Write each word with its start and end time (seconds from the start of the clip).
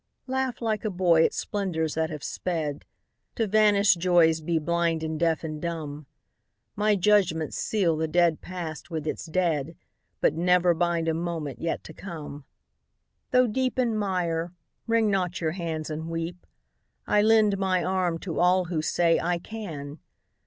Laugh 0.25 0.63
like 0.63 0.83
a 0.83 0.89
boy 0.89 1.23
at 1.23 1.31
splendors 1.31 1.93
that 1.93 2.09
have 2.09 2.23
sped, 2.23 2.85
To 3.35 3.45
vanished 3.45 3.99
joys 3.99 4.41
be 4.41 4.57
blind 4.57 5.03
and 5.03 5.19
deaf 5.19 5.43
and 5.43 5.61
dumb; 5.61 6.07
My 6.75 6.95
judgments 6.95 7.57
seal 7.57 7.95
the 7.95 8.07
dead 8.07 8.41
past 8.41 8.89
with 8.89 9.05
its 9.05 9.27
dead, 9.27 9.75
But 10.19 10.33
never 10.33 10.73
bind 10.73 11.07
a 11.07 11.13
moment 11.13 11.59
yet 11.61 11.83
to 11.83 11.93
come. 11.93 12.45
Though 13.29 13.45
deep 13.45 13.77
in 13.77 13.95
mire, 13.95 14.53
wring 14.87 15.11
not 15.11 15.39
your 15.39 15.51
hands 15.51 15.91
and 15.91 16.09
weep; 16.09 16.47
I 17.05 17.21
lend 17.21 17.59
my 17.59 17.83
arm 17.83 18.17
to 18.21 18.39
all 18.39 18.65
who 18.65 18.81
say 18.81 19.19
"I 19.19 19.37
can!" 19.37 19.99